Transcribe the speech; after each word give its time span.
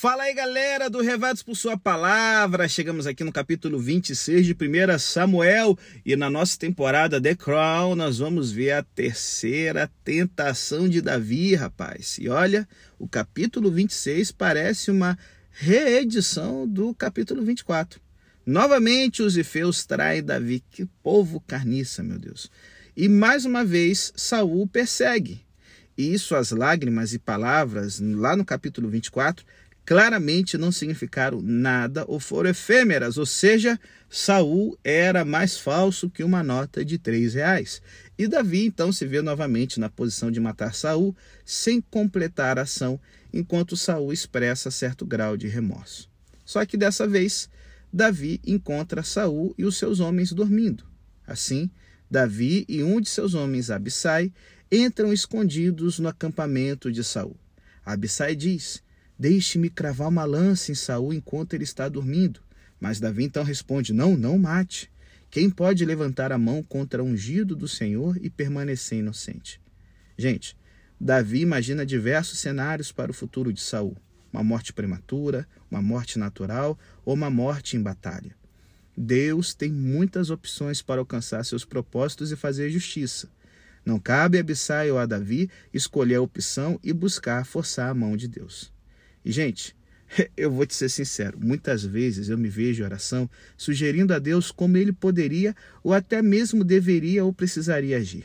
Fala 0.00 0.22
aí, 0.22 0.32
galera 0.32 0.88
do 0.88 1.02
Revados 1.02 1.42
por 1.42 1.56
Sua 1.56 1.76
Palavra. 1.76 2.68
Chegamos 2.68 3.04
aqui 3.04 3.24
no 3.24 3.32
capítulo 3.32 3.80
26 3.80 4.46
de 4.46 4.52
1 4.52 4.96
Samuel 4.96 5.76
e 6.06 6.14
na 6.14 6.30
nossa 6.30 6.56
temporada 6.56 7.20
The 7.20 7.34
Crown 7.34 7.96
nós 7.96 8.18
vamos 8.18 8.52
ver 8.52 8.70
a 8.70 8.84
terceira 8.84 9.90
tentação 10.04 10.88
de 10.88 11.02
Davi, 11.02 11.56
rapaz. 11.56 12.16
E 12.20 12.28
olha, 12.28 12.68
o 12.96 13.08
capítulo 13.08 13.72
26 13.72 14.30
parece 14.30 14.92
uma 14.92 15.18
reedição 15.50 16.64
do 16.64 16.94
capítulo 16.94 17.42
24. 17.42 18.00
Novamente 18.46 19.20
os 19.20 19.36
ifeus 19.36 19.84
traem 19.84 20.22
Davi. 20.22 20.62
Que 20.70 20.86
povo 21.02 21.40
carniça, 21.40 22.04
meu 22.04 22.20
Deus. 22.20 22.48
E 22.96 23.08
mais 23.08 23.44
uma 23.44 23.64
vez 23.64 24.12
Saul 24.14 24.68
persegue. 24.68 25.44
E 26.00 26.16
suas 26.16 26.52
lágrimas 26.52 27.12
e 27.12 27.18
palavras, 27.18 27.98
lá 27.98 28.36
no 28.36 28.44
capítulo 28.44 28.88
24, 28.88 29.44
claramente 29.88 30.58
não 30.58 30.70
significaram 30.70 31.40
nada 31.40 32.04
ou 32.06 32.20
foram 32.20 32.50
efêmeras, 32.50 33.16
ou 33.16 33.24
seja, 33.24 33.80
Saul 34.10 34.78
era 34.84 35.24
mais 35.24 35.56
falso 35.56 36.10
que 36.10 36.22
uma 36.22 36.42
nota 36.42 36.84
de 36.84 36.98
três 36.98 37.32
reais. 37.32 37.80
E 38.18 38.28
Davi 38.28 38.66
então 38.66 38.92
se 38.92 39.06
vê 39.06 39.22
novamente 39.22 39.80
na 39.80 39.88
posição 39.88 40.30
de 40.30 40.38
matar 40.40 40.74
Saul 40.74 41.16
sem 41.42 41.80
completar 41.80 42.58
a 42.58 42.62
ação, 42.62 43.00
enquanto 43.32 43.78
Saul 43.78 44.12
expressa 44.12 44.70
certo 44.70 45.06
grau 45.06 45.38
de 45.38 45.48
remorso. 45.48 46.06
Só 46.44 46.66
que 46.66 46.76
dessa 46.76 47.08
vez, 47.08 47.48
Davi 47.90 48.42
encontra 48.46 49.02
Saul 49.02 49.54
e 49.56 49.64
os 49.64 49.78
seus 49.78 50.00
homens 50.00 50.32
dormindo. 50.32 50.84
Assim, 51.26 51.70
Davi 52.10 52.66
e 52.68 52.82
um 52.82 53.00
de 53.00 53.08
seus 53.08 53.32
homens, 53.32 53.70
Abissai, 53.70 54.34
entram 54.70 55.14
escondidos 55.14 55.98
no 55.98 56.10
acampamento 56.10 56.92
de 56.92 57.02
Saul. 57.02 57.38
Abissai 57.86 58.36
diz: 58.36 58.82
Deixe-me 59.18 59.68
cravar 59.68 60.08
uma 60.08 60.24
lança 60.24 60.70
em 60.70 60.74
Saul 60.74 61.12
enquanto 61.12 61.54
ele 61.54 61.64
está 61.64 61.88
dormindo. 61.88 62.40
Mas 62.80 63.00
Davi 63.00 63.24
então 63.24 63.42
responde: 63.42 63.92
Não, 63.92 64.16
não 64.16 64.38
mate. 64.38 64.90
Quem 65.30 65.50
pode 65.50 65.84
levantar 65.84 66.32
a 66.32 66.38
mão 66.38 66.62
contra 66.62 67.02
o 67.02 67.06
ungido 67.06 67.56
do 67.56 67.66
Senhor 67.66 68.16
e 68.22 68.30
permanecer 68.30 69.00
inocente? 69.00 69.60
Gente, 70.16 70.56
Davi 71.00 71.40
imagina 71.40 71.84
diversos 71.84 72.38
cenários 72.38 72.92
para 72.92 73.10
o 73.10 73.14
futuro 73.14 73.52
de 73.52 73.60
Saul: 73.60 73.96
uma 74.32 74.42
morte 74.44 74.72
prematura, 74.72 75.46
uma 75.70 75.82
morte 75.82 76.18
natural 76.18 76.78
ou 77.04 77.14
uma 77.14 77.28
morte 77.28 77.76
em 77.76 77.82
batalha. 77.82 78.36
Deus 78.96 79.54
tem 79.54 79.70
muitas 79.70 80.30
opções 80.30 80.80
para 80.82 81.00
alcançar 81.00 81.44
seus 81.44 81.64
propósitos 81.64 82.32
e 82.32 82.36
fazer 82.36 82.70
justiça. 82.70 83.28
Não 83.84 83.98
cabe 83.98 84.38
a 84.38 84.40
Abissai 84.40 84.90
ou 84.90 84.98
a 84.98 85.06
Davi 85.06 85.48
escolher 85.72 86.16
a 86.16 86.22
opção 86.22 86.80
e 86.82 86.92
buscar 86.92 87.46
forçar 87.46 87.90
a 87.90 87.94
mão 87.94 88.16
de 88.16 88.26
Deus. 88.26 88.72
E, 89.28 89.32
gente, 89.32 89.76
eu 90.34 90.50
vou 90.50 90.64
te 90.64 90.74
ser 90.74 90.88
sincero, 90.88 91.38
muitas 91.38 91.84
vezes 91.84 92.30
eu 92.30 92.38
me 92.38 92.48
vejo 92.48 92.82
em 92.82 92.86
oração 92.86 93.28
sugerindo 93.58 94.14
a 94.14 94.18
Deus 94.18 94.50
como 94.50 94.78
ele 94.78 94.90
poderia 94.90 95.54
ou 95.84 95.92
até 95.92 96.22
mesmo 96.22 96.64
deveria 96.64 97.22
ou 97.26 97.30
precisaria 97.30 97.98
agir. 97.98 98.24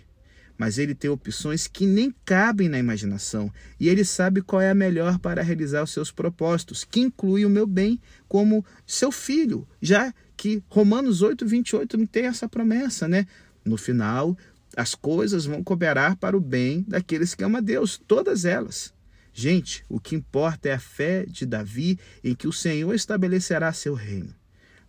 Mas 0.58 0.78
ele 0.78 0.96
tem 0.96 1.09
opções 1.09 1.68
que 1.68 1.86
nem 1.86 2.16
cabem 2.24 2.70
na 2.70 2.80
imaginação 2.80 3.52
e 3.78 3.90
ele 3.90 4.06
sabe 4.06 4.42
qual 4.42 4.62
é 4.62 4.70
a 4.70 4.76
melhor 4.76 5.20
para 5.20 5.42
realizar 5.42 5.84
os 5.84 5.92
seus 5.92 6.09
propósitos, 6.09 6.86
que 6.86 7.02
inclui 7.02 7.44
o 7.44 7.50
meu 7.50 7.68
bem 7.68 8.00
como 8.30 8.66
seu 8.88 9.12
filho, 9.12 9.68
já 9.81 10.14
que 10.38 10.64
Romanos 10.70 11.22
8, 11.22 11.46
28 11.46 11.98
me 11.98 12.08
tem 12.08 12.28
essa 12.28 12.48
promessa, 12.48 13.09
né? 13.09 13.28
No 13.66 13.76
final, 13.76 14.38
as 14.78 14.96
coisas 14.96 15.46
vão 15.46 15.62
cooperar 15.62 16.16
para 16.16 16.38
o 16.38 16.40
bem 16.40 16.86
daqueles 16.88 17.36
que 17.36 17.44
amam 17.44 17.58
a 17.58 17.62
Deus, 17.62 18.02
todas 18.08 18.46
elas. 18.46 18.94
Gente, 19.34 19.84
o 19.89 20.00
que 20.00 20.16
importa 20.16 20.70
é 20.70 20.73
a 20.73 20.80
fé 20.80 21.26
de 21.26 21.45
Davi 21.45 22.00
em 22.23 22.36
que 22.36 22.48
o 22.48 22.53
Senhor 22.53 22.94
estabelecerá 22.94 23.73
seu 23.73 23.95
reino. 23.95 24.34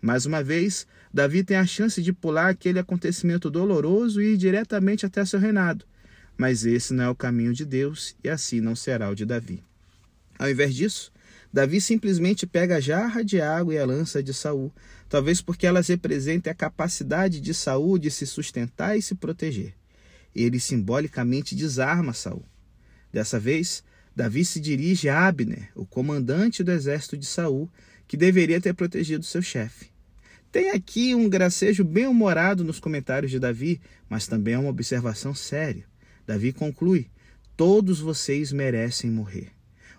Mais 0.03 0.27
uma 0.27 0.42
vez, 0.42 0.86
Davi 1.12 1.42
tem 1.42 1.56
a 1.56 1.67
chance 1.67 2.03
de 2.03 2.12
pular 2.12 2.51
aquele 2.51 2.78
acontecimento 2.78 3.51
doloroso 3.51 4.20
e 4.20 4.35
ir 4.35 4.36
diretamente 4.36 5.07
até 5.07 5.24
seu 5.24 5.41
reinado. 5.41 5.86
Mas 6.36 6.67
esse 6.67 6.92
não 6.92 7.05
é 7.05 7.08
o 7.08 7.14
caminho 7.14 7.55
de 7.55 7.64
Deus 7.64 8.14
e 8.23 8.29
assim 8.29 8.61
não 8.61 8.77
será 8.77 9.08
o 9.08 9.14
de 9.14 9.24
Davi. 9.24 9.63
Ao 10.39 10.51
invés 10.51 10.74
disso, 10.74 11.11
Davi 11.51 11.80
simplesmente 11.80 12.47
pega 12.47 12.77
a 12.77 12.80
jarra 12.80 13.24
de 13.24 13.41
água 13.41 13.73
e 13.73 13.79
a 13.79 13.86
lança 13.86 14.23
de 14.23 14.35
Saul, 14.35 14.73
talvez 15.08 15.41
porque 15.41 15.67
elas 15.67 15.86
representem 15.86 16.51
a 16.51 16.55
capacidade 16.55 17.41
de 17.41 17.55
Saul 17.55 17.97
de 17.97 18.11
se 18.11 18.27
sustentar 18.27 18.98
e 18.98 19.01
se 19.01 19.14
proteger. 19.14 19.73
Ele 20.35 20.58
simbolicamente 20.58 21.55
desarma 21.55 22.13
Saul. 22.13 22.45
Dessa 23.13 23.39
vez, 23.39 23.85
Davi 24.14 24.45
se 24.45 24.61
dirige 24.61 25.08
a 25.08 25.27
Abner, 25.27 25.70
o 25.75 25.85
comandante 25.85 26.63
do 26.63 26.70
exército 26.70 27.17
de 27.17 27.27
Saul, 27.27 27.69
que 28.07 28.17
deveria 28.17 28.61
ter 28.61 28.73
protegido 28.73 29.25
seu 29.25 29.42
chefe. 29.42 29.86
Tem 30.52 30.70
aqui 30.70 31.14
um 31.14 31.29
gracejo 31.29 31.83
bem 31.83 32.07
humorado 32.07 32.63
nos 32.63 32.79
comentários 32.79 33.33
de 33.33 33.41
Davi, 33.41 33.80
mas 34.08 34.29
também 34.29 34.55
é 34.55 34.58
uma 34.58 34.70
observação 34.70 35.35
séria. 35.35 35.85
Davi 36.24 36.53
conclui: 36.53 37.08
Todos 37.57 37.98
vocês 37.98 38.53
merecem 38.53 39.11
morrer. 39.11 39.51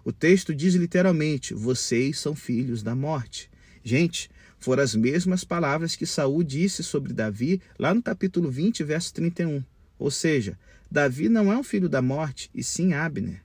O 0.05 0.13
texto 0.13 0.55
diz 0.55 0.75
literalmente: 0.75 1.53
Vocês 1.53 2.19
são 2.19 2.33
filhos 2.33 2.81
da 2.81 2.95
morte. 2.95 3.49
Gente, 3.83 4.29
foram 4.57 4.81
as 4.81 4.95
mesmas 4.95 5.43
palavras 5.43 5.95
que 5.95 6.05
Saul 6.05 6.41
disse 6.41 6.83
sobre 6.83 7.13
Davi 7.13 7.61
lá 7.77 7.93
no 7.93 8.01
capítulo 8.01 8.49
20, 8.49 8.83
verso 8.83 9.13
31. 9.13 9.61
Ou 9.99 10.09
seja, 10.09 10.57
Davi 10.89 11.27
não 11.27 11.51
é 11.51 11.57
um 11.57 11.63
filho 11.63 11.89
da 11.89 12.01
morte, 12.01 12.49
e 12.53 12.63
sim 12.63 12.93
Abner. 12.93 13.44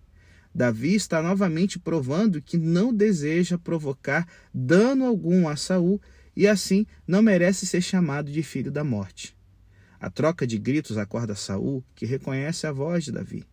Davi 0.54 0.94
está 0.94 1.22
novamente 1.22 1.78
provando 1.78 2.42
que 2.42 2.58
não 2.58 2.92
deseja 2.92 3.56
provocar 3.56 4.26
dano 4.52 5.06
algum 5.06 5.48
a 5.48 5.56
Saul 5.56 6.00
e 6.34 6.46
assim 6.48 6.86
não 7.06 7.22
merece 7.22 7.66
ser 7.66 7.80
chamado 7.80 8.30
de 8.30 8.42
filho 8.42 8.70
da 8.70 8.82
morte. 8.82 9.36
A 10.00 10.10
troca 10.10 10.46
de 10.46 10.58
gritos 10.58 10.96
acorda 10.96 11.34
Saul, 11.34 11.84
que 11.94 12.06
reconhece 12.06 12.66
a 12.66 12.72
voz 12.72 13.04
de 13.04 13.12
Davi. 13.12 13.44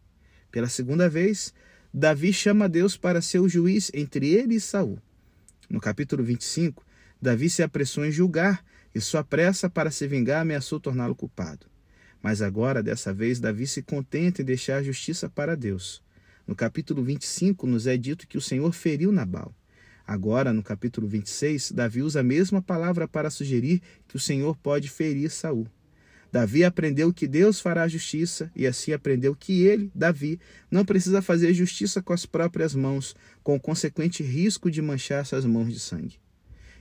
Pela 0.50 0.70
segunda 0.70 1.10
vez, 1.10 1.54
Davi 1.94 2.32
chama 2.32 2.70
Deus 2.70 2.96
para 2.96 3.22
ser 3.22 3.40
o 3.40 3.50
juiz 3.50 3.92
entre 3.94 4.30
ele 4.30 4.56
e 4.56 4.60
Saul. 4.60 4.98
No 5.70 5.82
capítulo 5.82 6.24
25, 6.24 6.86
Davi 7.22 7.50
se 7.50 7.62
apressou 7.62 8.06
em 8.06 8.12
julgar 8.12 8.64
e 8.96 9.02
sua 9.02 9.24
pressa 9.24 9.70
para 9.70 9.92
se 9.92 10.08
vingar 10.08 10.42
ameaçou 10.42 10.80
torná-lo 10.80 11.16
culpado. 11.16 11.68
Mas 12.22 12.42
agora, 12.42 12.82
dessa 12.82 13.14
vez, 13.14 13.40
Davi 13.40 13.68
se 13.68 13.84
contenta 13.84 14.42
em 14.42 14.46
deixar 14.46 14.78
a 14.78 14.84
justiça 14.84 15.30
para 15.30 15.56
Deus. 15.56 16.02
No 16.48 16.56
capítulo 16.56 17.04
25, 17.04 17.68
nos 17.68 17.88
é 17.88 17.98
dito 17.98 18.26
que 18.26 18.38
o 18.38 18.42
Senhor 18.42 18.72
feriu 18.72 19.12
Nabal. 19.12 19.54
Agora, 20.08 20.54
no 20.54 20.64
capítulo 20.64 21.06
26, 21.06 21.74
Davi 21.74 22.02
usa 22.02 22.22
a 22.22 22.24
mesma 22.24 22.62
palavra 22.62 23.06
para 23.06 23.30
sugerir 23.30 23.82
que 24.08 24.16
o 24.16 24.20
Senhor 24.20 24.56
pode 24.56 24.90
ferir 24.90 25.30
Saul. 25.30 25.68
Davi 26.32 26.64
aprendeu 26.64 27.14
que 27.14 27.28
Deus 27.28 27.60
fará 27.60 27.86
justiça 27.86 28.50
e 28.56 28.66
assim 28.66 28.94
aprendeu 28.94 29.36
que 29.36 29.64
ele, 29.64 29.92
Davi, 29.94 30.40
não 30.72 30.86
precisa 30.86 31.22
fazer 31.22 31.54
justiça 31.54 32.02
com 32.02 32.14
as 32.14 32.26
próprias 32.26 32.74
mãos, 32.74 33.14
com 33.44 33.56
o 33.56 33.60
consequente 33.60 34.24
risco 34.24 34.72
de 34.72 34.82
manchar 34.82 35.26
suas 35.26 35.44
mãos 35.44 35.74
de 35.74 35.80
sangue. 35.82 36.18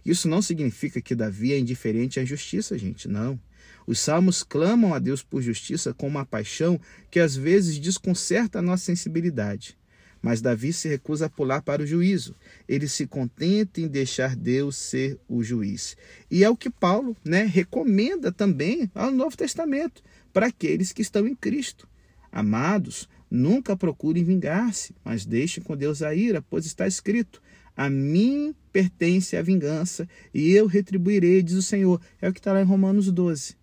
Isso 0.04 0.28
não 0.28 0.41
significa 0.41 1.00
que 1.00 1.16
Davi 1.16 1.53
é 1.53 1.59
indiferente 1.59 2.21
à 2.21 2.25
justiça, 2.25 2.78
gente, 2.78 3.09
não. 3.09 3.41
Os 3.87 3.99
salmos 3.99 4.43
clamam 4.43 4.93
a 4.93 4.99
Deus 4.99 5.22
por 5.22 5.41
justiça 5.41 5.94
com 5.94 6.09
uma 6.09 6.27
paixão 6.27 6.81
que 7.10 7.21
às 7.21 7.37
vezes 7.37 7.78
desconcerta 7.78 8.59
a 8.59 8.62
nossa 8.62 8.84
sensibilidade. 8.84 9.77
Mas 10.21 10.41
Davi 10.41 10.72
se 10.72 10.88
recusa 10.88 11.27
a 11.27 11.31
pular 11.31 11.62
para 11.62 11.82
o 11.82 11.87
juízo. 11.87 12.34
Ele 12.69 12.88
se 12.88 13.06
contenta 13.06 13.81
em 13.81 13.87
deixar 13.87 14.34
Deus 14.34 14.77
ser 14.77 15.19
o 15.28 15.44
juiz. 15.44 15.97
E 16.31 16.43
é 16.43 16.50
o 16.50 16.56
que 16.56 16.69
Paulo 16.69 17.16
né, 17.25 17.44
recomenda 17.44 18.32
também 18.32 18.91
ao 18.94 19.12
Novo 19.12 19.37
Testamento 19.37 20.03
para 20.33 20.47
aqueles 20.47 20.93
que 20.93 21.03
estão 21.03 21.27
em 21.27 21.34
Cristo. 21.34 21.88
Amados, 22.33 23.09
nunca 23.31 23.77
procurem 23.77 24.25
vingar-se, 24.25 24.94
mas 25.04 25.25
deixem 25.25 25.62
com 25.62 25.77
Deus 25.77 26.03
a 26.03 26.15
ira, 26.15 26.43
pois 26.43 26.66
está 26.66 26.87
escrito: 26.87 27.41
A 27.77 27.91
mim 27.91 28.55
pertence 28.73 29.37
a 29.37 29.43
vingança 29.43 30.09
e 30.33 30.53
eu 30.53 30.67
retribuirei, 30.67 31.43
diz 31.43 31.57
o 31.57 31.63
Senhor. 31.63 32.01
É 32.21 32.28
o 32.28 32.33
que 32.33 32.41
está 32.41 32.53
lá 32.53 32.63
em 32.63 32.65
Romanos 32.65 33.11
12 33.11 33.57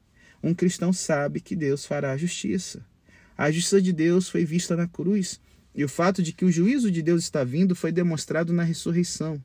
um 0.44 0.54
cristão 0.54 0.92
sabe 0.92 1.40
que 1.40 1.56
Deus 1.56 1.86
fará 1.86 2.12
a 2.12 2.18
justiça. 2.18 2.86
A 3.38 3.50
justiça 3.50 3.82
de 3.82 3.94
Deus 3.94 4.28
foi 4.28 4.44
vista 4.44 4.76
na 4.76 4.86
cruz, 4.86 5.40
e 5.74 5.84
o 5.84 5.90
fato 5.90 6.22
de 6.22 6.34
que 6.34 6.44
o 6.44 6.52
juízo 6.52 6.92
de 6.92 7.02
Deus 7.02 7.24
está 7.24 7.44
vindo 7.44 7.74
foi 7.74 7.92
demonstrado 7.92 8.52
na 8.52 8.62
ressurreição. 8.62 9.42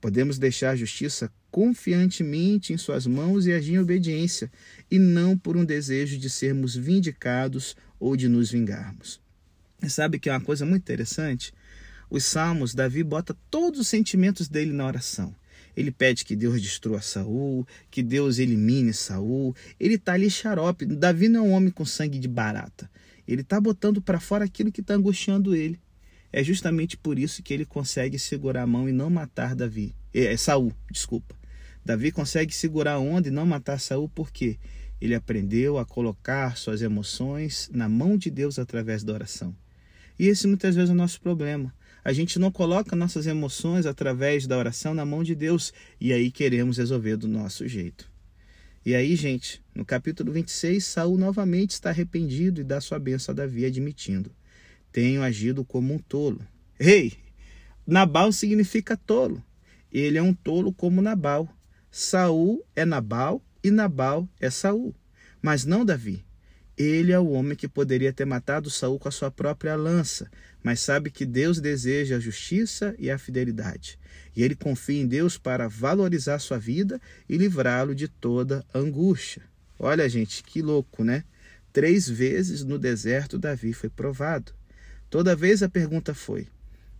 Podemos 0.00 0.36
deixar 0.36 0.70
a 0.70 0.76
justiça 0.76 1.32
confiantemente 1.50 2.72
em 2.72 2.76
Suas 2.76 3.06
mãos 3.06 3.46
e 3.46 3.52
agir 3.52 3.74
em 3.74 3.78
obediência, 3.78 4.50
e 4.90 4.98
não 4.98 5.38
por 5.38 5.56
um 5.56 5.64
desejo 5.64 6.18
de 6.18 6.28
sermos 6.28 6.74
vindicados 6.74 7.76
ou 7.98 8.16
de 8.16 8.28
nos 8.28 8.50
vingarmos. 8.50 9.20
Sabe 9.88 10.18
que 10.18 10.28
é 10.28 10.32
uma 10.32 10.40
coisa 10.40 10.66
muito 10.66 10.82
interessante? 10.82 11.54
Os 12.08 12.24
Salmos, 12.24 12.74
Davi 12.74 13.02
bota 13.02 13.36
todos 13.50 13.80
os 13.80 13.88
sentimentos 13.88 14.48
dele 14.48 14.72
na 14.72 14.86
oração. 14.86 15.34
Ele 15.76 15.90
pede 15.90 16.24
que 16.24 16.34
Deus 16.34 16.62
destrua 16.62 17.02
Saul, 17.02 17.66
que 17.90 18.02
Deus 18.02 18.38
elimine 18.38 18.94
Saul. 18.94 19.54
Ele 19.78 19.96
está 19.96 20.14
ali 20.14 20.30
xarope. 20.30 20.86
Davi 20.86 21.28
não 21.28 21.40
é 21.40 21.48
um 21.48 21.52
homem 21.52 21.70
com 21.70 21.84
sangue 21.84 22.18
de 22.18 22.28
barata. 22.28 22.90
Ele 23.28 23.42
está 23.42 23.60
botando 23.60 24.00
para 24.00 24.18
fora 24.18 24.44
aquilo 24.44 24.72
que 24.72 24.80
está 24.80 24.94
angustiando 24.94 25.54
ele. 25.54 25.78
É 26.32 26.42
justamente 26.42 26.96
por 26.96 27.18
isso 27.18 27.42
que 27.42 27.52
ele 27.52 27.64
consegue 27.64 28.18
segurar 28.18 28.62
a 28.62 28.66
mão 28.66 28.88
e 28.88 28.92
não 28.92 29.10
matar 29.10 29.54
Davi. 29.54 29.94
É, 30.14 30.34
Saul, 30.36 30.72
desculpa. 30.90 31.34
Davi 31.84 32.10
consegue 32.10 32.54
segurar 32.54 32.94
a 32.94 32.98
onda 32.98 33.28
e 33.28 33.30
não 33.30 33.44
matar 33.44 33.78
Saul 33.78 34.08
porque 34.08 34.58
ele 35.00 35.14
aprendeu 35.14 35.78
a 35.78 35.84
colocar 35.84 36.56
suas 36.56 36.80
emoções 36.80 37.68
na 37.72 37.88
mão 37.88 38.16
de 38.16 38.30
Deus 38.30 38.58
através 38.58 39.04
da 39.04 39.12
oração. 39.12 39.54
E 40.18 40.26
esse 40.26 40.46
muitas 40.46 40.74
vezes 40.74 40.90
é 40.90 40.92
o 40.92 40.96
nosso 40.96 41.20
problema. 41.20 41.74
A 42.06 42.12
gente 42.12 42.38
não 42.38 42.52
coloca 42.52 42.94
nossas 42.94 43.26
emoções 43.26 43.84
através 43.84 44.46
da 44.46 44.56
oração 44.56 44.94
na 44.94 45.04
mão 45.04 45.24
de 45.24 45.34
Deus 45.34 45.72
e 46.00 46.12
aí 46.12 46.30
queremos 46.30 46.78
resolver 46.78 47.16
do 47.16 47.26
nosso 47.26 47.66
jeito. 47.66 48.08
E 48.84 48.94
aí, 48.94 49.16
gente, 49.16 49.60
no 49.74 49.84
capítulo 49.84 50.30
26, 50.30 50.84
Saul 50.84 51.18
novamente 51.18 51.72
está 51.72 51.90
arrependido 51.90 52.60
e 52.60 52.64
dá 52.64 52.80
sua 52.80 53.00
bênção 53.00 53.32
a 53.32 53.34
Davi, 53.34 53.64
admitindo: 53.64 54.30
Tenho 54.92 55.20
agido 55.20 55.64
como 55.64 55.94
um 55.94 55.98
tolo. 55.98 56.46
Ei, 56.78 57.14
Nabal 57.84 58.30
significa 58.30 58.96
tolo. 58.96 59.42
Ele 59.90 60.16
é 60.16 60.22
um 60.22 60.32
tolo 60.32 60.72
como 60.72 61.02
Nabal. 61.02 61.48
Saul 61.90 62.64
é 62.76 62.84
Nabal 62.84 63.42
e 63.64 63.70
Nabal 63.72 64.28
é 64.38 64.48
Saul, 64.48 64.94
mas 65.42 65.64
não 65.64 65.84
Davi. 65.84 66.24
Ele 66.76 67.10
é 67.10 67.18
o 67.18 67.30
homem 67.30 67.56
que 67.56 67.66
poderia 67.66 68.12
ter 68.12 68.26
matado 68.26 68.68
Saul 68.68 68.98
com 68.98 69.08
a 69.08 69.12
sua 69.12 69.30
própria 69.30 69.74
lança, 69.76 70.30
mas 70.62 70.80
sabe 70.80 71.10
que 71.10 71.24
Deus 71.24 71.58
deseja 71.58 72.16
a 72.16 72.20
justiça 72.20 72.94
e 72.98 73.10
a 73.10 73.16
fidelidade. 73.16 73.98
E 74.34 74.42
ele 74.42 74.54
confia 74.54 75.00
em 75.00 75.06
Deus 75.06 75.38
para 75.38 75.68
valorizar 75.68 76.38
sua 76.38 76.58
vida 76.58 77.00
e 77.26 77.38
livrá-lo 77.38 77.94
de 77.94 78.08
toda 78.08 78.64
angústia. 78.74 79.42
Olha, 79.78 80.06
gente, 80.06 80.42
que 80.42 80.60
louco, 80.60 81.02
né? 81.02 81.24
Três 81.72 82.08
vezes 82.08 82.62
no 82.62 82.78
deserto 82.78 83.38
Davi 83.38 83.72
foi 83.72 83.88
provado. 83.88 84.52
Toda 85.08 85.36
vez 85.36 85.62
a 85.62 85.68
pergunta 85.68 86.14
foi: 86.14 86.46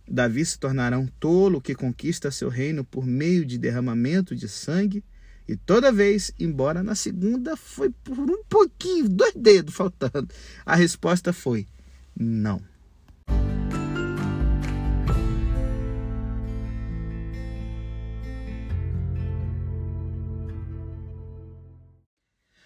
Davi 0.07 0.43
se 0.43 0.57
tornará 0.57 0.97
um 0.97 1.07
tolo 1.07 1.61
que 1.61 1.75
conquista 1.75 2.31
seu 2.31 2.49
reino 2.49 2.83
por 2.83 3.05
meio 3.05 3.45
de 3.45 3.57
derramamento 3.57 4.35
de 4.35 4.47
sangue? 4.47 5.03
E 5.47 5.55
toda 5.55 5.93
vez, 5.93 6.33
embora 6.37 6.83
na 6.83 6.93
segunda 6.93 7.55
foi 7.55 7.89
por 7.89 8.19
um 8.19 8.43
pouquinho, 8.49 9.07
dois 9.07 9.33
dedos 9.33 9.73
faltando, 9.73 10.27
a 10.65 10.75
resposta 10.75 11.31
foi 11.31 11.65
não. 12.19 12.61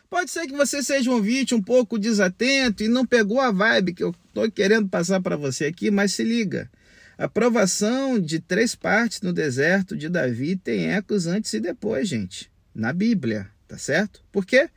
Pode 0.09 0.29
ser 0.29 0.45
que 0.45 0.53
você 0.53 0.83
seja 0.83 1.09
um 1.09 1.13
ouvinte 1.13 1.55
um 1.55 1.61
pouco 1.61 1.97
desatento 1.97 2.83
e 2.83 2.87
não 2.89 3.05
pegou 3.05 3.39
a 3.39 3.51
vibe 3.51 3.93
que 3.93 4.03
eu 4.03 4.13
estou 4.27 4.51
querendo 4.51 4.89
passar 4.89 5.21
para 5.21 5.37
você 5.37 5.65
aqui, 5.65 5.89
mas 5.89 6.13
se 6.13 6.23
liga. 6.23 6.69
A 7.17 7.29
provação 7.29 8.19
de 8.19 8.39
três 8.39 8.75
partes 8.75 9.21
no 9.21 9.31
deserto 9.31 9.95
de 9.95 10.09
Davi 10.09 10.57
tem 10.57 10.91
ecos 10.91 11.27
antes 11.27 11.53
e 11.53 11.59
depois, 11.59 12.09
gente 12.09 12.50
na 12.73 12.93
Bíblia, 12.93 13.49
tá 13.67 13.77
certo? 13.77 14.23
Por 14.31 14.45
quê? 14.45 14.69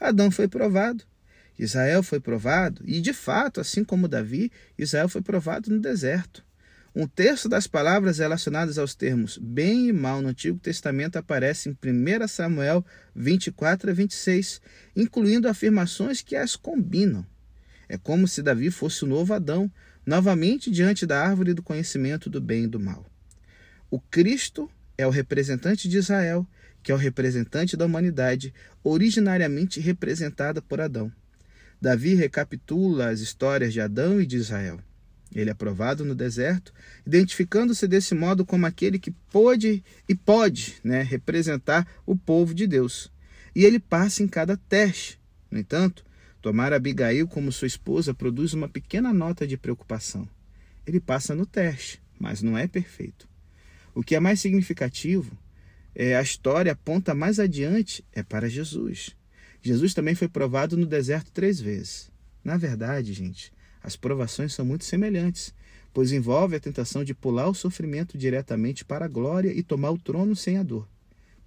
Adão 0.00 0.30
foi 0.30 0.46
provado, 0.46 1.04
Israel 1.58 2.02
foi 2.02 2.20
provado, 2.20 2.82
e 2.84 3.00
de 3.00 3.12
fato, 3.12 3.60
assim 3.60 3.82
como 3.82 4.06
Davi, 4.06 4.52
Israel 4.78 5.08
foi 5.08 5.20
provado 5.20 5.70
no 5.70 5.80
deserto. 5.80 6.46
Um 6.94 7.06
terço 7.06 7.48
das 7.48 7.66
palavras 7.66 8.18
relacionadas 8.18 8.78
aos 8.78 8.94
termos 8.94 9.38
bem 9.38 9.88
e 9.88 9.92
mal 9.92 10.22
no 10.22 10.28
Antigo 10.28 10.58
Testamento 10.58 11.16
aparece 11.16 11.68
em 11.68 11.72
1 11.72 12.26
Samuel 12.28 12.84
24 13.14 13.90
a 13.90 13.94
26, 13.94 14.60
incluindo 14.96 15.48
afirmações 15.48 16.22
que 16.22 16.34
as 16.34 16.56
combinam. 16.56 17.24
É 17.88 17.96
como 17.96 18.26
se 18.26 18.42
Davi 18.42 18.70
fosse 18.70 19.04
o 19.04 19.06
novo 19.06 19.32
Adão, 19.32 19.70
novamente 20.04 20.70
diante 20.70 21.06
da 21.06 21.22
árvore 21.22 21.54
do 21.54 21.62
conhecimento 21.62 22.30
do 22.30 22.40
bem 22.40 22.64
e 22.64 22.68
do 22.68 22.80
mal. 22.80 23.06
O 23.90 24.00
Cristo 24.00 24.70
é 24.96 25.06
o 25.06 25.10
representante 25.10 25.88
de 25.88 25.98
Israel 25.98 26.46
que 26.82 26.92
é 26.92 26.94
o 26.94 26.98
representante 26.98 27.76
da 27.76 27.86
humanidade, 27.86 28.52
originariamente 28.82 29.80
representada 29.80 30.62
por 30.62 30.80
Adão. 30.80 31.12
Davi 31.80 32.14
recapitula 32.14 33.08
as 33.08 33.20
histórias 33.20 33.72
de 33.72 33.80
Adão 33.80 34.20
e 34.20 34.26
de 34.26 34.36
Israel. 34.36 34.80
Ele 35.34 35.50
é 35.50 35.54
provado 35.54 36.04
no 36.04 36.14
deserto, 36.14 36.72
identificando-se 37.06 37.86
desse 37.86 38.14
modo 38.14 38.44
como 38.44 38.66
aquele 38.66 38.98
que 38.98 39.10
pôde 39.10 39.84
e 40.08 40.14
pode 40.14 40.76
né, 40.82 41.02
representar 41.02 41.86
o 42.06 42.16
povo 42.16 42.54
de 42.54 42.66
Deus. 42.66 43.12
E 43.54 43.64
ele 43.64 43.78
passa 43.78 44.22
em 44.22 44.28
cada 44.28 44.56
teste. 44.56 45.20
No 45.50 45.58
entanto, 45.58 46.04
tomar 46.40 46.72
Abigail 46.72 47.28
como 47.28 47.52
sua 47.52 47.66
esposa 47.66 48.14
produz 48.14 48.54
uma 48.54 48.68
pequena 48.68 49.12
nota 49.12 49.46
de 49.46 49.56
preocupação. 49.56 50.28
Ele 50.86 50.98
passa 50.98 51.34
no 51.34 51.44
teste, 51.44 52.00
mas 52.18 52.40
não 52.40 52.56
é 52.56 52.66
perfeito. 52.66 53.28
O 53.94 54.02
que 54.02 54.14
é 54.14 54.20
mais 54.20 54.40
significativo 54.40 55.36
é, 56.00 56.14
a 56.14 56.22
história 56.22 56.70
aponta 56.70 57.12
mais 57.12 57.40
adiante 57.40 58.04
é 58.12 58.22
para 58.22 58.48
Jesus. 58.48 59.16
Jesus 59.60 59.92
também 59.92 60.14
foi 60.14 60.28
provado 60.28 60.76
no 60.76 60.86
deserto 60.86 61.32
três 61.32 61.60
vezes. 61.60 62.08
Na 62.44 62.56
verdade, 62.56 63.12
gente, 63.12 63.52
as 63.82 63.96
provações 63.96 64.54
são 64.54 64.64
muito 64.64 64.84
semelhantes, 64.84 65.52
pois 65.92 66.12
envolve 66.12 66.54
a 66.54 66.60
tentação 66.60 67.02
de 67.02 67.14
pular 67.14 67.48
o 67.48 67.54
sofrimento 67.54 68.16
diretamente 68.16 68.84
para 68.84 69.06
a 69.06 69.08
glória 69.08 69.52
e 69.52 69.60
tomar 69.60 69.90
o 69.90 69.98
trono 69.98 70.36
sem 70.36 70.56
a 70.56 70.62
dor. 70.62 70.88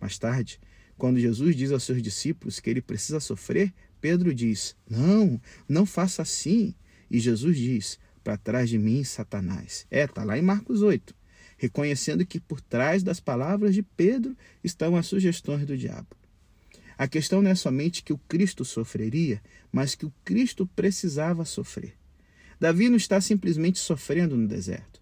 Mais 0.02 0.20
tarde, 0.20 0.60
quando 0.98 1.18
Jesus 1.18 1.56
diz 1.56 1.72
aos 1.72 1.84
seus 1.84 2.04
discípulos 2.04 2.60
que 2.60 2.70
ele 2.70 2.82
precisa 2.82 3.22
sofrer, 3.22 3.74
Pedro 4.02 4.36
diz: 4.36 4.76
Não, 4.90 5.40
não 5.66 5.86
faça 5.86 6.24
assim. 6.24 6.76
E 7.10 7.22
Jesus 7.22 7.56
diz: 7.56 7.98
Para 8.22 8.36
trás 8.36 8.70
de 8.70 8.78
mim, 8.78 9.02
Satanás. 9.06 9.88
É, 9.90 10.04
está 10.04 10.26
lá 10.26 10.38
em 10.38 10.42
Marcos 10.42 10.82
8 10.82 11.21
reconhecendo 11.62 12.26
que 12.26 12.40
por 12.40 12.60
trás 12.60 13.04
das 13.04 13.20
palavras 13.20 13.76
de 13.76 13.84
Pedro 13.84 14.36
estão 14.64 14.96
as 14.96 15.06
sugestões 15.06 15.64
do 15.64 15.78
diabo. 15.78 16.08
A 16.98 17.08
questão 17.08 17.40
não 17.40 17.52
é 17.52 17.56
somente 17.56 18.02
que 18.02 18.12
o 18.12 18.18
Cristo 18.28 18.66
sofreria, 18.66 19.40
mas 19.72 19.94
que 19.94 20.04
o 20.04 20.12
Cristo 20.26 20.66
precisava 20.76 21.46
sofrer. 21.46 21.94
Davi 22.60 22.90
não 22.90 22.98
está 22.98 23.22
simplesmente 23.22 23.78
sofrendo 23.78 24.36
no 24.36 24.48
deserto. 24.48 25.00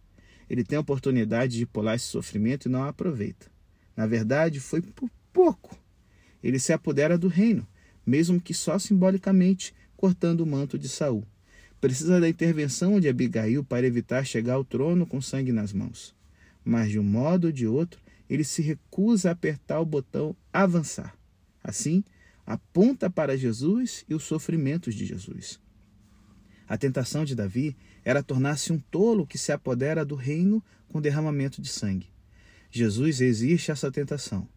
Ele 0.49 0.65
tem 0.65 0.75
a 0.75 0.81
oportunidade 0.81 1.57
de 1.57 1.65
pular 1.65 1.95
esse 1.95 2.07
sofrimento 2.07 2.67
e 2.67 2.71
não 2.71 2.83
a 2.83 2.89
aproveita. 2.89 3.47
Na 3.95 4.05
verdade, 4.05 4.59
foi 4.59 4.81
por 4.81 5.09
pouco. 5.31 5.79
Ele 6.43 6.59
se 6.59 6.73
apodera 6.73 7.17
do 7.17 7.29
reino, 7.29 7.65
mesmo 8.05 8.41
que 8.41 8.53
só 8.53 8.77
simbolicamente, 8.77 9.73
cortando 9.95 10.41
o 10.41 10.45
manto 10.45 10.77
de 10.77 10.89
Saul. 10.89 11.23
Precisa 11.79 12.19
da 12.19 12.27
intervenção 12.27 12.99
de 12.99 13.07
Abigail 13.07 13.63
para 13.63 13.87
evitar 13.87 14.25
chegar 14.25 14.55
ao 14.55 14.65
trono 14.65 15.05
com 15.05 15.21
sangue 15.21 15.53
nas 15.53 15.71
mãos 15.71 16.18
mas 16.63 16.89
de 16.89 16.99
um 16.99 17.03
modo 17.03 17.45
ou 17.45 17.51
de 17.51 17.67
outro, 17.67 18.01
ele 18.29 18.43
se 18.43 18.61
recusa 18.61 19.29
a 19.29 19.31
apertar 19.31 19.79
o 19.79 19.85
botão 19.85 20.35
avançar. 20.53 21.17
Assim, 21.63 22.03
aponta 22.45 23.09
para 23.09 23.37
Jesus 23.37 24.05
e 24.07 24.13
os 24.13 24.23
sofrimentos 24.23 24.93
de 24.95 25.05
Jesus. 25.05 25.59
A 26.67 26.77
tentação 26.77 27.25
de 27.25 27.35
Davi 27.35 27.75
era 28.05 28.21
tornar-se 28.21 28.71
um 28.71 28.79
tolo 28.79 29.25
que 29.25 29.37
se 29.37 29.51
apodera 29.51 30.05
do 30.05 30.15
reino 30.15 30.63
com 30.87 31.01
derramamento 31.01 31.61
de 31.61 31.69
sangue. 31.69 32.07
Jesus 32.69 33.19
resiste 33.19 33.71
a 33.71 33.73
essa 33.73 33.91
tentação. 33.91 34.47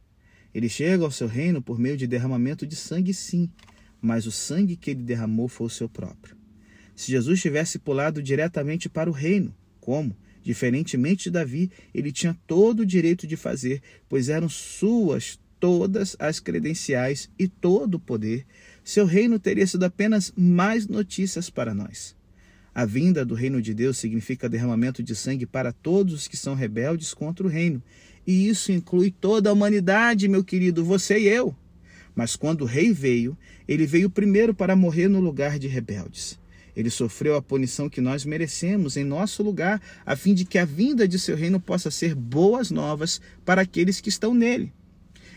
Ele 0.55 0.69
chega 0.69 1.05
ao 1.05 1.11
seu 1.11 1.27
reino 1.27 1.63
por 1.63 1.79
meio 1.79 1.97
de 1.97 2.07
derramamento 2.07 2.67
de 2.67 2.77
sangue, 2.77 3.15
sim, 3.15 3.51
mas 4.01 4.27
o 4.27 4.33
sangue 4.33 4.77
que 4.77 4.91
ele 4.91 5.03
derramou 5.03 5.49
foi 5.49 5.67
o 5.67 5.71
seu 5.71 5.89
próprio. 5.89 6.37
Se 6.95 7.11
Jesus 7.11 7.41
tivesse 7.41 7.79
pulado 7.79 8.23
diretamente 8.23 8.89
para 8.89 9.09
o 9.09 9.13
reino, 9.13 9.55
como? 9.81 10.15
Diferentemente 10.43 11.25
de 11.25 11.31
Davi, 11.31 11.71
ele 11.95 12.11
tinha 12.11 12.37
todo 12.47 12.81
o 12.81 12.87
direito 12.87 13.27
de 13.27 13.37
fazer, 13.37 13.81
pois 14.09 14.29
eram 14.29 14.49
suas 14.49 15.39
todas 15.61 16.17
as 16.19 16.41
credenciais 16.41 17.31
e 17.39 17.47
todo 17.47 17.95
o 17.95 18.01
poder. 18.01 18.45
Seu 18.83 19.07
reino 19.07 19.39
teria 19.39 19.67
sido 19.67 19.85
apenas 19.85 20.33
mais 20.37 20.89
notícias 20.89 21.49
para 21.49 21.73
nós. 21.73 22.17
A 22.75 22.85
vinda 22.85 23.25
do 23.25 23.35
reino 23.35 23.63
de 23.63 23.73
Deus 23.73 23.99
significa 23.99 24.49
derramamento 24.49 25.03
de 25.03 25.15
sangue 25.15 25.47
para 25.47 25.73
todos 25.73 26.15
os 26.15 26.27
que 26.27 26.37
são 26.37 26.55
rebeldes 26.55 27.15
contra 27.15 27.47
o 27.47 27.51
reino. 27.51 27.81
E 28.27 28.49
isso 28.49 28.73
inclui 28.73 29.13
toda 29.13 29.51
a 29.51 29.53
humanidade, 29.53 30.27
meu 30.27 30.43
querido, 30.43 30.85
você 30.85 31.19
e 31.19 31.29
eu. 31.29 31.55
Mas 32.15 32.35
quando 32.35 32.63
o 32.63 32.67
rei 32.67 32.93
veio, 32.93 33.39
ele 33.69 33.87
veio 33.87 34.11
primeiro 34.11 34.53
para 34.53 34.75
morrer 34.75 35.07
no 35.07 35.21
lugar 35.21 35.59
de 35.59 35.69
rebeldes. 35.69 36.42
Ele 36.75 36.91
sofreu 36.91 37.37
a 37.37 37.43
punição 37.43 37.89
que 37.89 38.01
nós 38.01 38.25
merecemos 38.25 38.97
em 38.97 39.05
nosso 39.05 39.43
lugar, 39.43 39.81
a 40.07 40.17
fim 40.17 40.33
de 40.33 40.45
que 40.45 40.59
a 40.59 40.65
vinda 40.65 41.07
de 41.07 41.19
seu 41.19 41.37
reino 41.37 41.61
possa 41.61 41.91
ser 41.91 42.15
boas 42.15 42.71
novas 42.71 43.21
para 43.45 43.63
aqueles 43.63 44.01
que 44.01 44.09
estão 44.09 44.35
nele. 44.35 44.73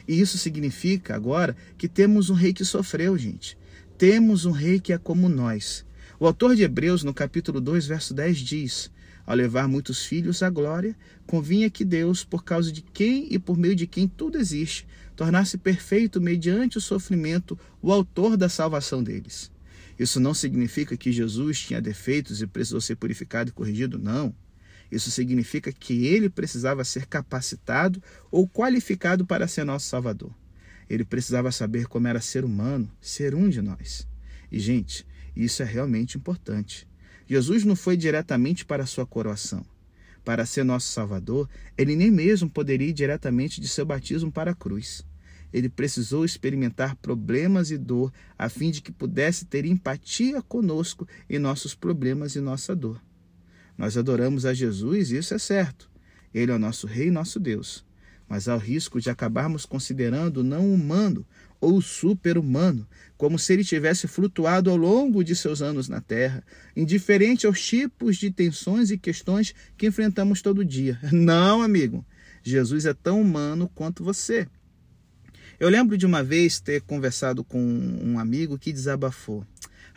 E 0.08 0.20
isso 0.20 0.38
significa 0.38 1.16
agora 1.16 1.56
que 1.78 1.88
temos 1.88 2.30
um 2.30 2.34
rei 2.36 2.54
que 2.54 2.64
sofreu, 2.64 3.18
gente. 3.18 3.58
Temos 3.98 4.46
um 4.46 4.52
rei 4.52 4.80
que 4.80 4.94
é 4.94 4.98
como 4.98 5.28
nós. 5.28 5.86
O 6.20 6.26
autor 6.26 6.56
de 6.56 6.64
Hebreus, 6.64 7.04
no 7.04 7.14
capítulo 7.14 7.60
2, 7.60 7.88
verso 7.88 8.14
10, 8.14 8.38
diz: 8.38 8.92
Ao 9.26 9.36
levar 9.36 9.68
muitos 9.68 10.06
filhos 10.06 10.42
à 10.44 10.50
glória, 10.50 10.96
convinha 11.26 11.70
que 11.70 11.84
Deus, 11.84 12.24
por 12.24 12.44
causa 12.44 12.72
de 12.72 12.82
quem 12.82 13.28
e 13.30 13.40
por 13.40 13.58
meio 13.58 13.76
de 13.76 13.88
quem 13.88 14.08
tudo 14.08 14.38
existe, 14.38 14.88
tornasse 15.16 15.58
perfeito 15.58 16.22
mediante 16.22 16.78
o 16.78 16.82
sofrimento 16.82 17.58
o 17.82 17.92
autor 17.92 18.38
da 18.38 18.48
salvação 18.48 19.04
deles. 19.04 19.52
Isso 19.98 20.20
não 20.20 20.34
significa 20.34 20.98
que 20.98 21.12
Jesus 21.12 21.60
tinha 21.60 21.82
defeitos 21.82 22.42
e 22.42 22.48
precisou 22.48 22.82
ser 22.82 22.96
purificado 22.96 23.50
e 23.50 23.54
corrigido, 23.54 23.98
não. 23.98 24.36
Isso 24.92 25.10
significa 25.10 25.72
que 25.72 26.06
ele 26.06 26.30
precisava 26.30 26.84
ser 26.84 27.06
capacitado 27.06 28.02
ou 28.30 28.48
qualificado 28.48 29.26
para 29.26 29.48
ser 29.48 29.64
nosso 29.64 29.88
Salvador. 29.88 30.34
Ele 30.90 31.04
precisava 31.04 31.52
saber 31.52 31.88
como 31.88 32.08
era 32.08 32.22
ser 32.22 32.46
humano, 32.46 32.92
ser 33.02 33.34
um 33.34 33.50
de 33.50 33.62
nós. 33.62 34.08
E, 34.52 34.60
gente, 34.60 35.06
isso 35.36 35.64
é 35.64 35.66
realmente 35.66 36.18
importante. 36.18 36.88
Jesus 37.28 37.64
não 37.64 37.76
foi 37.76 37.98
diretamente 37.98 38.64
para 38.64 38.84
a 38.84 38.88
sua 38.88 39.06
coroação. 39.06 39.66
Para 40.24 40.46
ser 40.46 40.64
nosso 40.64 40.92
Salvador, 40.92 41.50
ele 41.78 41.96
nem 41.96 42.12
mesmo 42.12 42.50
poderia 42.50 42.88
ir 42.88 42.94
diretamente 42.94 43.60
de 43.60 43.68
seu 43.68 43.86
batismo 43.86 44.32
para 44.32 44.52
a 44.52 44.56
cruz. 44.56 45.04
Ele 45.54 45.70
precisou 45.70 46.26
experimentar 46.26 46.96
problemas 46.96 47.72
e 47.72 47.78
dor 47.78 48.12
a 48.38 48.50
fim 48.50 48.72
de 48.72 48.82
que 48.82 48.92
pudesse 48.92 49.46
ter 49.46 49.66
empatia 49.66 50.42
conosco 50.42 51.08
em 51.30 51.40
nossos 51.40 51.74
problemas 51.74 52.36
e 52.36 52.42
nossa 52.42 52.76
dor. 52.76 53.02
Nós 53.78 53.98
adoramos 53.98 54.46
a 54.46 54.54
Jesus, 54.54 55.12
isso 55.12 55.34
é 55.34 55.40
certo. 55.40 55.90
Ele 56.34 56.52
é 56.52 56.56
o 56.56 56.60
nosso 56.60 56.88
Rei 56.88 57.08
e 57.08 57.12
nosso 57.12 57.40
Deus. 57.40 57.86
Mas 58.28 58.48
há 58.48 58.56
o 58.56 58.60
risco 58.60 59.00
de 59.00 59.10
acabarmos 59.10 59.66
considerando 59.66 60.38
o 60.38 60.44
não 60.44 60.74
humano 60.74 61.26
ou 61.62 61.82
super-humano, 61.82 62.88
como 63.18 63.40
se 63.40 63.54
ele 63.54 63.64
tivesse 63.64 64.08
flutuado 64.08 64.70
ao 64.70 64.76
longo 64.76 65.24
de 65.24 65.36
seus 65.36 65.62
anos 65.62 65.88
na 65.88 66.02
Terra, 66.02 66.44
indiferente 66.76 67.46
aos 67.46 67.66
tipos 67.66 68.18
de 68.18 68.30
tensões 68.30 68.92
e 68.92 68.98
questões 68.98 69.54
que 69.78 69.88
enfrentamos 69.88 70.42
todo 70.42 70.66
dia. 70.66 71.00
Não, 71.12 71.62
amigo. 71.62 72.06
Jesus 72.44 72.86
é 72.86 72.94
tão 72.94 73.22
humano 73.22 73.70
quanto 73.74 74.04
você. 74.04 74.48
Eu 75.60 75.70
lembro 75.70 75.98
de 75.98 76.06
uma 76.06 76.24
vez 76.24 76.60
ter 76.60 76.82
conversado 76.82 77.44
com 77.44 77.60
um 77.60 78.20
amigo 78.20 78.60
que 78.60 78.74
desabafou. 78.74 79.46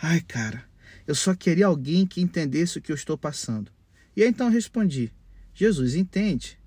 Ai, 0.00 0.21
cara, 0.21 0.65
eu 1.07 1.15
só 1.15 1.35
queria 1.35 1.67
alguém 1.67 2.07
que 2.07 2.21
entendesse 2.21 2.79
o 2.79 2.83
que 2.83 2.93
eu 2.93 2.97
estou 2.97 3.19
passando. 3.19 3.73
E 4.17 4.23
aí 4.23 4.29
então 4.29 4.49
respondi: 4.49 5.12
Jesus 5.55 5.95
entende. 5.95 6.59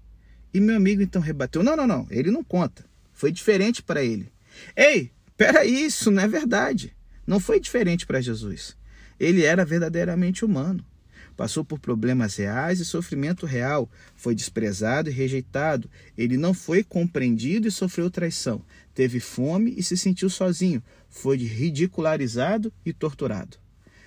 E 0.53 0.59
meu 0.59 0.75
amigo 0.75 1.01
então 1.01 1.21
rebateu: 1.21 1.63
Não, 1.63 1.75
não, 1.75 1.87
não, 1.87 2.07
ele 2.09 2.31
não 2.31 2.43
conta. 2.43 2.85
Foi 3.13 3.31
diferente 3.31 3.81
para 3.81 4.03
ele. 4.03 4.31
Ei, 4.75 5.11
peraí, 5.37 5.85
isso 5.85 6.11
não 6.11 6.23
é 6.23 6.27
verdade. 6.27 6.95
Não 7.25 7.39
foi 7.39 7.59
diferente 7.59 8.05
para 8.05 8.19
Jesus. 8.19 8.75
Ele 9.19 9.45
era 9.45 9.63
verdadeiramente 9.63 10.43
humano. 10.43 10.83
Passou 11.41 11.65
por 11.65 11.79
problemas 11.79 12.35
reais 12.35 12.79
e 12.79 12.85
sofrimento 12.85 13.47
real. 13.47 13.89
Foi 14.15 14.35
desprezado 14.35 15.09
e 15.09 15.11
rejeitado. 15.11 15.89
Ele 16.15 16.37
não 16.37 16.53
foi 16.53 16.83
compreendido 16.83 17.67
e 17.67 17.71
sofreu 17.71 18.11
traição. 18.11 18.63
Teve 18.93 19.19
fome 19.19 19.73
e 19.75 19.81
se 19.81 19.97
sentiu 19.97 20.29
sozinho. 20.29 20.83
Foi 21.09 21.37
ridicularizado 21.37 22.71
e 22.85 22.93
torturado. 22.93 23.57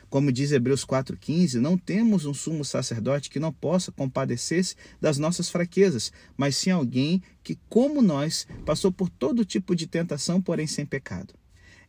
Como 0.09 0.31
diz 0.31 0.53
Hebreus 0.53 0.87
4,15, 0.87 1.55
não 1.55 1.76
temos 1.76 2.25
um 2.25 2.33
sumo 2.33 2.64
sacerdote 2.64 3.29
que 3.29 3.41
não 3.41 3.53
possa 3.53 3.91
compadecer-se 3.91 4.76
das 5.00 5.19
nossas 5.19 5.49
fraquezas, 5.49 6.12
mas 6.37 6.55
sim 6.55 6.71
alguém 6.71 7.21
que, 7.43 7.59
como 7.69 8.00
nós, 8.00 8.47
passou 8.64 8.93
por 8.93 9.11
todo 9.11 9.45
tipo 9.45 9.75
de 9.75 9.88
tentação, 9.88 10.41
porém 10.41 10.69
sem 10.69 10.87
pecado. 10.87 11.35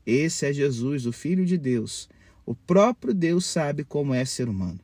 Esse 0.07 0.47
é 0.47 0.51
Jesus, 0.51 1.05
o 1.05 1.11
Filho 1.11 1.45
de 1.45 1.55
Deus. 1.55 2.09
O 2.47 2.55
próprio 2.55 3.13
Deus 3.13 3.45
sabe 3.45 3.83
como 3.83 4.11
é 4.11 4.25
ser 4.25 4.49
humano. 4.49 4.79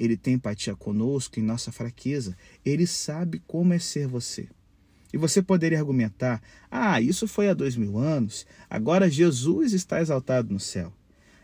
Ele 0.00 0.16
tem 0.16 0.32
empatia 0.34 0.74
conosco 0.74 1.38
em 1.38 1.42
nossa 1.42 1.70
fraqueza. 1.70 2.34
Ele 2.64 2.86
sabe 2.86 3.42
como 3.46 3.74
é 3.74 3.78
ser 3.78 4.06
você. 4.06 4.48
E 5.12 5.18
você 5.18 5.42
poderia 5.42 5.78
argumentar: 5.78 6.40
ah, 6.70 6.98
isso 7.02 7.28
foi 7.28 7.50
há 7.50 7.54
dois 7.54 7.76
mil 7.76 7.98
anos, 7.98 8.46
agora 8.70 9.10
Jesus 9.10 9.74
está 9.74 10.00
exaltado 10.00 10.50
no 10.50 10.58
céu. 10.58 10.90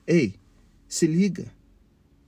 Ei, 0.06 0.36
se 0.88 1.06
liga. 1.06 1.52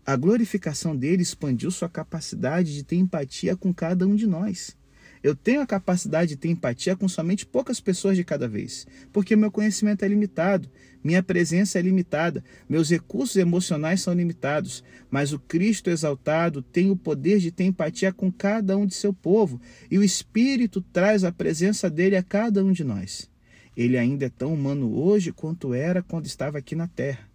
A 0.04 0.16
glorificação 0.16 0.94
dele 0.94 1.22
expandiu 1.22 1.70
sua 1.70 1.88
capacidade 1.88 2.74
de 2.74 2.82
ter 2.82 2.96
empatia 2.96 3.56
com 3.56 3.72
cada 3.72 4.06
um 4.06 4.14
de 4.14 4.26
nós. 4.26 4.76
Eu 5.22 5.34
tenho 5.34 5.60
a 5.60 5.66
capacidade 5.66 6.30
de 6.30 6.36
ter 6.36 6.48
empatia 6.48 6.96
com 6.96 7.08
somente 7.08 7.44
poucas 7.44 7.80
pessoas 7.80 8.16
de 8.16 8.24
cada 8.24 8.48
vez, 8.48 8.86
porque 9.12 9.34
meu 9.36 9.50
conhecimento 9.50 10.04
é 10.04 10.08
limitado, 10.08 10.70
minha 11.02 11.22
presença 11.22 11.78
é 11.78 11.82
limitada, 11.82 12.42
meus 12.68 12.90
recursos 12.90 13.36
emocionais 13.36 14.00
são 14.00 14.14
limitados, 14.14 14.82
mas 15.10 15.32
o 15.32 15.38
Cristo 15.38 15.90
exaltado 15.90 16.62
tem 16.62 16.90
o 16.90 16.96
poder 16.96 17.38
de 17.38 17.50
ter 17.50 17.64
empatia 17.64 18.12
com 18.12 18.30
cada 18.30 18.76
um 18.76 18.86
de 18.86 18.94
seu 18.94 19.12
povo, 19.12 19.60
e 19.90 19.98
o 19.98 20.04
Espírito 20.04 20.80
traz 20.80 21.24
a 21.24 21.32
presença 21.32 21.88
dele 21.88 22.16
a 22.16 22.22
cada 22.22 22.64
um 22.64 22.72
de 22.72 22.84
nós. 22.84 23.30
Ele 23.76 23.96
ainda 23.96 24.26
é 24.26 24.28
tão 24.28 24.52
humano 24.52 24.92
hoje 24.92 25.32
quanto 25.32 25.72
era 25.72 26.02
quando 26.02 26.26
estava 26.26 26.58
aqui 26.58 26.74
na 26.74 26.88
terra. 26.88 27.28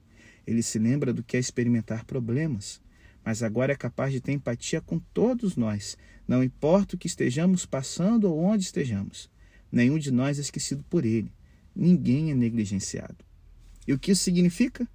Ele 0.46 0.62
se 0.62 0.78
lembra 0.78 1.13
do 1.13 1.24
que 1.24 1.38
é 1.38 1.40
experimentar 1.40 2.04
problemas, 2.04 2.82
mas 3.24 3.42
agora 3.42 3.72
é 3.72 3.75
capaz 3.78 4.12
de 4.12 4.20
ter 4.20 4.34
empatia 4.34 4.82
com 4.82 5.00
todos 5.00 5.56
nós, 5.56 5.98
não 6.27 6.44
importa 6.44 6.96
o 6.96 6.98
que 6.98 7.08
estejamos 7.08 7.65
passando 7.65 8.25
ou 8.25 8.39
onde 8.39 8.63
estejamos. 8.63 9.30
Nenhum 9.72 9.98
de 9.98 10.12
nós 10.12 10.38
é 10.38 10.42
esquecido 10.42 10.84
por 10.89 11.06
ele. 11.06 11.32
Ninguém 11.75 12.32
é 12.32 12.36
negligenciado. 12.36 13.18
E 13.88 13.94
o 13.94 14.00
que 14.00 14.12
isso 14.12 14.24
significa? 14.24 14.88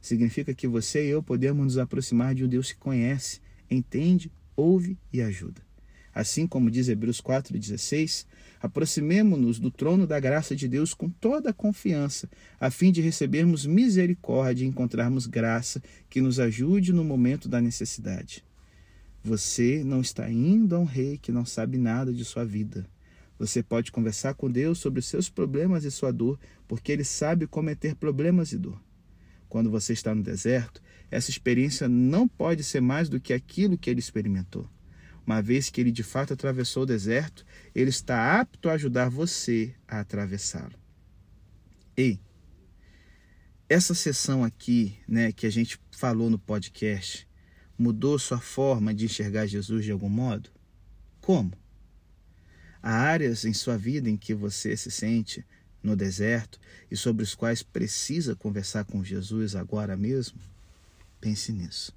Significa 0.00 0.52
que 0.54 0.66
você 0.66 1.06
e 1.06 1.10
eu 1.10 1.22
podemos 1.22 1.64
nos 1.64 1.78
aproximar 1.78 2.34
de 2.34 2.44
um 2.44 2.48
Deus 2.48 2.72
que 2.72 2.78
conhece, 2.78 3.40
entende, 3.70 4.32
ouve 4.56 4.98
e 5.12 5.22
ajuda. 5.22 5.62
Assim 6.14 6.46
como 6.46 6.70
diz 6.70 6.88
Hebreus 6.88 7.20
4,16, 7.20 8.26
aproximemo-nos 8.60 9.58
do 9.58 9.70
trono 9.70 10.06
da 10.06 10.20
graça 10.20 10.54
de 10.54 10.68
Deus 10.68 10.92
com 10.92 11.08
toda 11.08 11.50
a 11.50 11.54
confiança, 11.54 12.28
a 12.60 12.70
fim 12.70 12.92
de 12.92 13.00
recebermos 13.00 13.64
misericórdia 13.64 14.64
e 14.64 14.68
encontrarmos 14.68 15.26
graça 15.26 15.82
que 16.10 16.20
nos 16.20 16.38
ajude 16.38 16.92
no 16.92 17.04
momento 17.04 17.48
da 17.48 17.60
necessidade. 17.60 18.44
Você 19.22 19.84
não 19.84 20.00
está 20.00 20.28
indo 20.30 20.74
a 20.74 20.78
um 20.78 20.84
rei 20.84 21.16
que 21.16 21.30
não 21.30 21.44
sabe 21.44 21.78
nada 21.78 22.12
de 22.12 22.24
sua 22.24 22.44
vida. 22.44 22.86
Você 23.38 23.62
pode 23.62 23.92
conversar 23.92 24.34
com 24.34 24.50
Deus 24.50 24.78
sobre 24.78 25.00
os 25.00 25.06
seus 25.06 25.28
problemas 25.28 25.84
e 25.84 25.90
sua 25.90 26.12
dor, 26.12 26.38
porque 26.66 26.92
Ele 26.92 27.04
sabe 27.04 27.46
como 27.46 27.70
é 27.70 27.74
ter 27.74 27.94
problemas 27.94 28.52
e 28.52 28.58
dor. 28.58 28.80
Quando 29.48 29.70
você 29.70 29.92
está 29.92 30.14
no 30.14 30.22
deserto, 30.22 30.82
essa 31.10 31.30
experiência 31.30 31.86
não 31.86 32.26
pode 32.26 32.64
ser 32.64 32.80
mais 32.80 33.10
do 33.10 33.20
que 33.20 33.34
aquilo 33.34 33.76
que 33.76 33.90
ele 33.90 34.00
experimentou. 34.00 34.66
Uma 35.26 35.42
vez 35.42 35.68
que 35.68 35.78
ele 35.78 35.92
de 35.92 36.02
fato 36.02 36.32
atravessou 36.32 36.84
o 36.84 36.86
deserto, 36.86 37.44
ele 37.74 37.90
está 37.90 38.40
apto 38.40 38.70
a 38.70 38.72
ajudar 38.72 39.10
você 39.10 39.74
a 39.86 40.00
atravessá-lo. 40.00 40.72
Ei, 41.94 42.18
essa 43.68 43.94
sessão 43.94 44.42
aqui, 44.42 44.96
né, 45.06 45.32
que 45.32 45.46
a 45.46 45.50
gente 45.50 45.78
falou 45.90 46.30
no 46.30 46.38
podcast, 46.38 47.28
mudou 47.82 48.16
sua 48.16 48.38
forma 48.38 48.94
de 48.94 49.06
enxergar 49.06 49.46
Jesus 49.46 49.84
de 49.84 49.90
algum 49.90 50.08
modo? 50.08 50.48
Como? 51.20 51.52
Há 52.80 52.92
áreas 52.92 53.44
em 53.44 53.52
sua 53.52 53.76
vida 53.76 54.08
em 54.08 54.16
que 54.16 54.32
você 54.32 54.76
se 54.76 54.90
sente 54.90 55.44
no 55.82 55.96
deserto 55.96 56.60
e 56.88 56.96
sobre 56.96 57.24
os 57.24 57.34
quais 57.34 57.62
precisa 57.62 58.36
conversar 58.36 58.84
com 58.84 59.02
Jesus 59.02 59.56
agora 59.56 59.96
mesmo? 59.96 60.38
Pense 61.20 61.52
nisso. 61.52 61.92